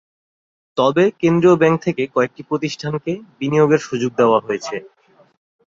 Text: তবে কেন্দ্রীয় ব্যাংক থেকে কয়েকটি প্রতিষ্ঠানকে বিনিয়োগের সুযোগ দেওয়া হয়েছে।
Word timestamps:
তবে 0.77 1.03
কেন্দ্রীয় 1.21 1.55
ব্যাংক 1.57 1.77
থেকে 1.81 2.03
কয়েকটি 2.15 2.41
প্রতিষ্ঠানকে 2.49 3.11
বিনিয়োগের 3.39 3.81
সুযোগ 3.87 4.11
দেওয়া 4.15 4.39
হয়েছে। 4.39 4.75